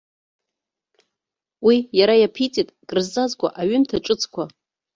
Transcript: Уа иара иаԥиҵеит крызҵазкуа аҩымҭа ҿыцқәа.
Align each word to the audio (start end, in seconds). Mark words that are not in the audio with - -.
Уа 1.65 1.75
иара 1.97 2.15
иаԥиҵеит 2.17 2.69
крызҵазкуа 2.87 3.49
аҩымҭа 3.61 3.97
ҿыцқәа. 4.05 4.43